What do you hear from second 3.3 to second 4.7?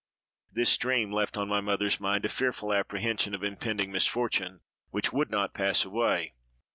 of impending misfortune,